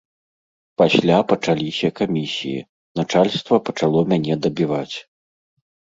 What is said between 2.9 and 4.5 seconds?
начальства пачало мяне